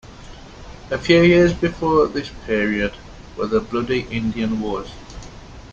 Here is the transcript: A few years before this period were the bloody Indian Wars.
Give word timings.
A 0.89 0.97
few 0.97 1.21
years 1.21 1.53
before 1.53 2.07
this 2.07 2.29
period 2.47 2.95
were 3.37 3.45
the 3.45 3.59
bloody 3.61 4.07
Indian 4.09 4.59
Wars. 4.59 4.89